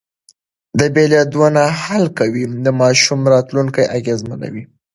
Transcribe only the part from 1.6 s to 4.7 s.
حل کول د ماشوم راتلونکی اغېزمنوي.